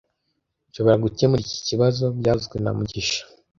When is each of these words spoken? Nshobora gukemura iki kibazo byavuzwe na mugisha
Nshobora 0.69 1.01
gukemura 1.05 1.41
iki 1.43 1.59
kibazo 1.67 2.03
byavuzwe 2.19 2.55
na 2.59 2.71
mugisha 2.77 3.21